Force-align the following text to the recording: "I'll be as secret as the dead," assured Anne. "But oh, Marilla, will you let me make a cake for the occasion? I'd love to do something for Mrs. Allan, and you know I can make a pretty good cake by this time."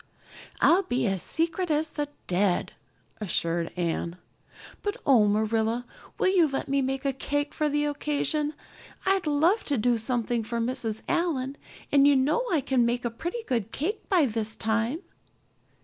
"I'll 0.61 0.81
be 0.81 1.05
as 1.05 1.21
secret 1.21 1.69
as 1.69 1.91
the 1.91 2.07
dead," 2.25 2.73
assured 3.17 3.71
Anne. 3.77 4.15
"But 4.81 4.97
oh, 5.05 5.27
Marilla, 5.27 5.85
will 6.17 6.35
you 6.35 6.47
let 6.47 6.67
me 6.67 6.81
make 6.81 7.05
a 7.05 7.13
cake 7.13 7.53
for 7.53 7.69
the 7.69 7.85
occasion? 7.85 8.55
I'd 9.05 9.27
love 9.27 9.63
to 9.65 9.77
do 9.77 9.99
something 9.99 10.43
for 10.43 10.59
Mrs. 10.59 11.03
Allan, 11.07 11.55
and 11.91 12.07
you 12.07 12.15
know 12.15 12.43
I 12.51 12.61
can 12.61 12.83
make 12.83 13.05
a 13.05 13.11
pretty 13.11 13.43
good 13.45 13.71
cake 13.71 14.09
by 14.09 14.25
this 14.25 14.55
time." 14.55 15.01